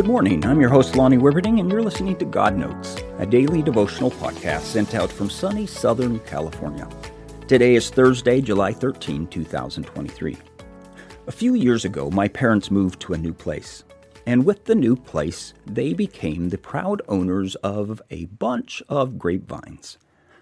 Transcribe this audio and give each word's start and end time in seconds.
Good 0.00 0.06
morning. 0.06 0.46
I'm 0.46 0.62
your 0.62 0.70
host, 0.70 0.96
Lonnie 0.96 1.18
Wibberding, 1.18 1.60
and 1.60 1.70
you're 1.70 1.82
listening 1.82 2.16
to 2.16 2.24
God 2.24 2.56
Notes, 2.56 2.96
a 3.18 3.26
daily 3.26 3.60
devotional 3.60 4.10
podcast 4.10 4.62
sent 4.62 4.94
out 4.94 5.12
from 5.12 5.28
sunny 5.28 5.66
Southern 5.66 6.20
California. 6.20 6.88
Today 7.46 7.74
is 7.74 7.90
Thursday, 7.90 8.40
July 8.40 8.72
13, 8.72 9.26
2023. 9.26 10.38
A 11.26 11.30
few 11.32 11.52
years 11.52 11.84
ago, 11.84 12.08
my 12.08 12.28
parents 12.28 12.70
moved 12.70 12.98
to 13.00 13.12
a 13.12 13.18
new 13.18 13.34
place. 13.34 13.84
And 14.26 14.46
with 14.46 14.64
the 14.64 14.74
new 14.74 14.96
place, 14.96 15.52
they 15.66 15.92
became 15.92 16.48
the 16.48 16.56
proud 16.56 17.02
owners 17.06 17.54
of 17.56 18.00
a 18.08 18.24
bunch 18.24 18.82
of 18.88 19.18
grapevines. 19.18 19.98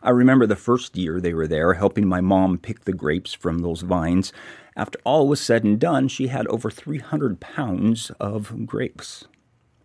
I 0.00 0.10
remember 0.10 0.46
the 0.46 0.54
first 0.54 0.96
year 0.96 1.20
they 1.20 1.34
were 1.34 1.48
there, 1.48 1.74
helping 1.74 2.06
my 2.06 2.20
mom 2.20 2.56
pick 2.56 2.84
the 2.84 2.92
grapes 2.92 3.34
from 3.34 3.58
those 3.58 3.80
vines. 3.80 4.32
After 4.76 5.00
all 5.02 5.26
was 5.26 5.40
said 5.40 5.64
and 5.64 5.76
done, 5.80 6.06
she 6.06 6.28
had 6.28 6.46
over 6.46 6.70
300 6.70 7.40
pounds 7.40 8.12
of 8.20 8.64
grapes. 8.64 9.26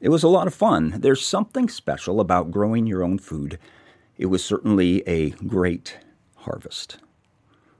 It 0.00 0.08
was 0.08 0.22
a 0.22 0.28
lot 0.28 0.46
of 0.46 0.54
fun. 0.54 0.94
There's 0.98 1.24
something 1.24 1.68
special 1.68 2.20
about 2.20 2.50
growing 2.50 2.86
your 2.86 3.04
own 3.04 3.18
food. 3.18 3.58
It 4.16 4.26
was 4.26 4.42
certainly 4.42 5.06
a 5.06 5.30
great 5.30 5.98
harvest. 6.36 6.98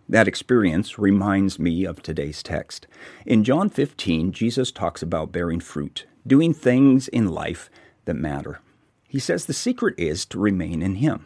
That 0.07 0.29
experience 0.29 0.99
reminds 0.99 1.59
me 1.59 1.87
of 1.87 2.03
today's 2.03 2.43
text. 2.43 2.87
In 3.25 3.43
John 3.43 3.71
15, 3.71 4.33
Jesus 4.33 4.71
talks 4.71 5.03
about 5.03 5.33
bearing 5.33 5.61
fruit, 5.61 6.05
doing 6.27 6.53
things 6.53 7.09
in 7.09 7.27
life 7.29 7.71
that 8.05 8.15
matter. 8.15 8.61
He 9.09 9.19
says 9.19 9.47
the 9.47 9.55
secret 9.55 9.95
is 9.97 10.27
to 10.27 10.39
remain 10.39 10.83
in 10.83 10.97
Him. 10.97 11.25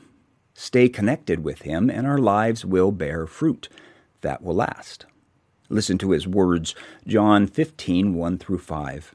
Stay 0.54 0.88
connected 0.88 1.42
with 1.42 1.62
Him, 1.62 1.90
and 1.90 2.06
our 2.06 2.18
lives 2.18 2.64
will 2.64 2.92
bear 2.92 3.26
fruit 3.26 3.68
that 4.20 4.42
will 4.42 4.54
last. 4.54 5.06
Listen 5.68 5.98
to 5.98 6.12
His 6.12 6.28
words, 6.28 6.76
John 7.04 7.48
15, 7.48 8.14
1 8.14 8.38
through 8.38 8.58
5. 8.58 9.14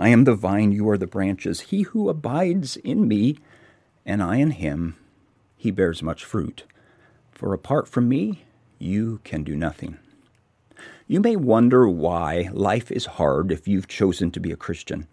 I 0.00 0.10
am 0.10 0.22
the 0.22 0.36
vine, 0.36 0.70
you 0.70 0.88
are 0.90 0.96
the 0.96 1.08
branches. 1.08 1.60
He 1.60 1.82
who 1.82 2.08
abides 2.08 2.76
in 2.76 3.08
me, 3.08 3.38
and 4.06 4.22
I 4.22 4.36
in 4.36 4.52
him, 4.52 4.94
he 5.56 5.72
bears 5.72 6.04
much 6.04 6.24
fruit. 6.24 6.62
For 7.32 7.52
apart 7.52 7.88
from 7.88 8.08
me, 8.08 8.44
you 8.78 9.18
can 9.24 9.42
do 9.42 9.56
nothing. 9.56 9.98
You 11.08 11.18
may 11.18 11.34
wonder 11.34 11.88
why 11.88 12.48
life 12.52 12.92
is 12.92 13.06
hard 13.06 13.50
if 13.50 13.66
you've 13.66 13.88
chosen 13.88 14.30
to 14.30 14.40
be 14.40 14.52
a 14.52 14.56
Christian, 14.56 15.08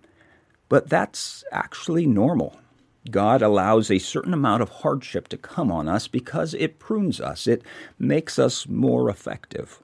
but 0.69 0.87
that's 0.87 1.43
actually 1.51 2.05
normal. 2.05 2.59
God 3.09 3.41
allows 3.41 3.89
a 3.89 3.97
certain 3.97 4.33
amount 4.33 4.61
of 4.61 4.69
hardship 4.69 5.27
to 5.29 5.37
come 5.37 5.71
on 5.71 5.87
us 5.87 6.07
because 6.07 6.53
it 6.53 6.77
prunes 6.77 7.19
us, 7.19 7.47
it 7.47 7.63
makes 7.97 8.37
us 8.37 8.67
more 8.67 9.09
effective. 9.09 9.79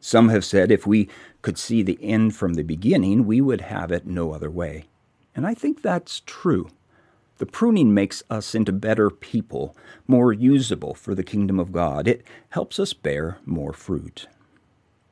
Some 0.00 0.30
have 0.30 0.44
said 0.44 0.70
if 0.70 0.86
we 0.86 1.08
could 1.42 1.58
see 1.58 1.82
the 1.82 1.98
end 2.02 2.34
from 2.34 2.54
the 2.54 2.62
beginning, 2.62 3.26
we 3.26 3.40
would 3.40 3.60
have 3.60 3.92
it 3.92 4.06
no 4.06 4.32
other 4.32 4.50
way. 4.50 4.84
And 5.34 5.46
I 5.46 5.54
think 5.54 5.82
that's 5.82 6.22
true. 6.26 6.68
The 7.38 7.46
pruning 7.46 7.94
makes 7.94 8.22
us 8.28 8.54
into 8.54 8.72
better 8.72 9.08
people, 9.08 9.76
more 10.06 10.32
usable 10.32 10.94
for 10.94 11.14
the 11.14 11.22
kingdom 11.22 11.58
of 11.58 11.72
God. 11.72 12.08
It 12.08 12.24
helps 12.50 12.78
us 12.78 12.92
bear 12.92 13.38
more 13.46 13.72
fruit. 13.72 14.26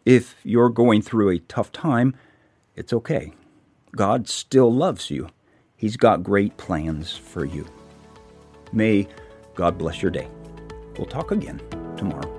If 0.05 0.37
you're 0.43 0.71
going 0.71 1.03
through 1.03 1.31
a 1.31 1.39
tough 1.39 1.73
time, 1.73 2.15
it's 2.75 2.93
okay. 2.93 3.33
God 3.95 4.29
still 4.29 4.73
loves 4.73 5.11
you 5.11 5.31
He's 5.79 5.97
got 5.97 6.25
great 6.25 6.57
plans 6.57 7.17
for 7.17 7.45
you. 7.45 7.65
May 8.73 9.07
God 9.55 9.79
bless 9.79 10.03
your 10.03 10.11
day. 10.11 10.29
We'll 10.99 11.07
talk 11.07 11.31
again 11.31 11.63
tomorrow. 11.97 12.38